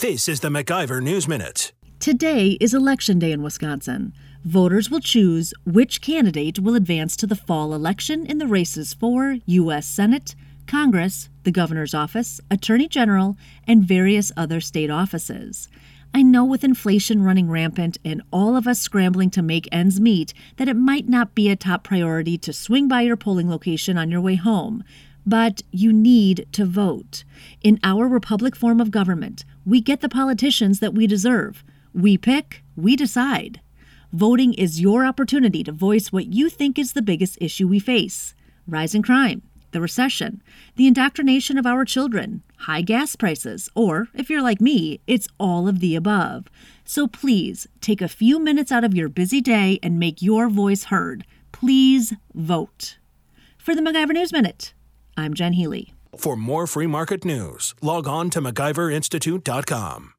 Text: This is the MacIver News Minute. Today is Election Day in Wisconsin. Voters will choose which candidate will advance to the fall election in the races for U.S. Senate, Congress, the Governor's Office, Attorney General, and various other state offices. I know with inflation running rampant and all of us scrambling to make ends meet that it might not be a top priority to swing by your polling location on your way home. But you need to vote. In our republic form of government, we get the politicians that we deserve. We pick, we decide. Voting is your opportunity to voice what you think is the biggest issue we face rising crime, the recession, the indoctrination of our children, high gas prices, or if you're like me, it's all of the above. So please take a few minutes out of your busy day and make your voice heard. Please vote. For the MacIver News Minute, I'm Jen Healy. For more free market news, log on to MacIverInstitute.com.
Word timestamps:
This 0.00 0.28
is 0.28 0.40
the 0.40 0.50
MacIver 0.50 1.02
News 1.02 1.26
Minute. 1.26 1.72
Today 2.00 2.58
is 2.60 2.74
Election 2.74 3.18
Day 3.18 3.32
in 3.32 3.42
Wisconsin. 3.42 4.12
Voters 4.44 4.90
will 4.90 5.00
choose 5.00 5.54
which 5.64 6.02
candidate 6.02 6.58
will 6.58 6.74
advance 6.74 7.16
to 7.16 7.26
the 7.26 7.34
fall 7.34 7.72
election 7.72 8.26
in 8.26 8.36
the 8.36 8.46
races 8.46 8.92
for 8.92 9.38
U.S. 9.46 9.86
Senate, 9.86 10.34
Congress, 10.66 11.30
the 11.44 11.50
Governor's 11.50 11.94
Office, 11.94 12.42
Attorney 12.50 12.88
General, 12.88 13.38
and 13.66 13.88
various 13.88 14.30
other 14.36 14.60
state 14.60 14.90
offices. 14.90 15.70
I 16.12 16.22
know 16.22 16.44
with 16.44 16.62
inflation 16.62 17.22
running 17.22 17.48
rampant 17.48 17.96
and 18.04 18.20
all 18.30 18.54
of 18.54 18.68
us 18.68 18.78
scrambling 18.78 19.30
to 19.30 19.40
make 19.40 19.66
ends 19.72 19.98
meet 19.98 20.34
that 20.58 20.68
it 20.68 20.76
might 20.76 21.08
not 21.08 21.34
be 21.34 21.48
a 21.48 21.56
top 21.56 21.84
priority 21.84 22.36
to 22.36 22.52
swing 22.52 22.86
by 22.86 23.00
your 23.00 23.16
polling 23.16 23.48
location 23.48 23.96
on 23.96 24.10
your 24.10 24.20
way 24.20 24.34
home. 24.34 24.84
But 25.24 25.62
you 25.72 25.90
need 25.90 26.46
to 26.52 26.66
vote. 26.66 27.24
In 27.62 27.80
our 27.82 28.06
republic 28.06 28.54
form 28.54 28.80
of 28.80 28.92
government, 28.92 29.44
we 29.66 29.80
get 29.80 30.00
the 30.00 30.08
politicians 30.08 30.78
that 30.78 30.94
we 30.94 31.08
deserve. 31.08 31.64
We 31.92 32.16
pick, 32.16 32.62
we 32.76 32.94
decide. 32.94 33.60
Voting 34.12 34.54
is 34.54 34.80
your 34.80 35.04
opportunity 35.04 35.64
to 35.64 35.72
voice 35.72 36.12
what 36.12 36.32
you 36.32 36.48
think 36.48 36.78
is 36.78 36.92
the 36.92 37.02
biggest 37.02 37.36
issue 37.40 37.66
we 37.66 37.80
face 37.80 38.34
rising 38.68 39.02
crime, 39.02 39.42
the 39.70 39.80
recession, 39.80 40.42
the 40.74 40.88
indoctrination 40.88 41.56
of 41.56 41.66
our 41.66 41.84
children, 41.84 42.42
high 42.58 42.80
gas 42.80 43.14
prices, 43.14 43.68
or 43.76 44.08
if 44.12 44.28
you're 44.28 44.42
like 44.42 44.60
me, 44.60 45.00
it's 45.06 45.28
all 45.38 45.68
of 45.68 45.78
the 45.78 45.94
above. 45.94 46.46
So 46.84 47.06
please 47.06 47.68
take 47.80 48.00
a 48.00 48.08
few 48.08 48.40
minutes 48.40 48.72
out 48.72 48.82
of 48.82 48.94
your 48.94 49.08
busy 49.08 49.40
day 49.40 49.78
and 49.84 50.00
make 50.00 50.20
your 50.20 50.48
voice 50.48 50.84
heard. 50.84 51.24
Please 51.52 52.12
vote. 52.34 52.98
For 53.56 53.74
the 53.74 53.82
MacIver 53.82 54.14
News 54.14 54.32
Minute, 54.32 54.74
I'm 55.16 55.32
Jen 55.32 55.52
Healy. 55.52 55.92
For 56.16 56.36
more 56.36 56.66
free 56.66 56.88
market 56.88 57.24
news, 57.24 57.74
log 57.80 58.08
on 58.08 58.30
to 58.30 58.40
MacIverInstitute.com. 58.40 60.15